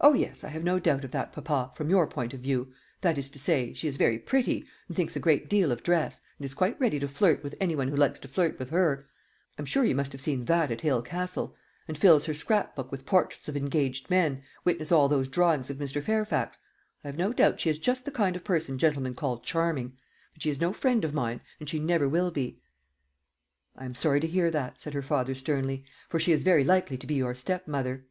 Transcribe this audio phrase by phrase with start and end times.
[0.00, 3.18] "Oh, yes, I have no doubt of that, papa, from your point of view; that
[3.18, 6.46] is to say, she is very pretty, and thinks a great deal of dress, and
[6.46, 9.10] is quite ready to flirt with any one who likes to flirt with her
[9.58, 11.54] I'm sure you must have seen that at Hale Castle
[11.86, 15.76] and fills her scrap book with portraits of engaged men; witness all those drawings of
[15.76, 16.02] Mr.
[16.02, 16.58] Fairfax.
[17.04, 19.98] I have no doubt she is just the kind of person gentlemen call charming;
[20.32, 22.62] but she is no friend of mine, and she never will be."
[23.76, 26.96] "I am sorry to hear that," said her father sternly; "for she is very likely
[26.96, 28.06] to be your stepmother."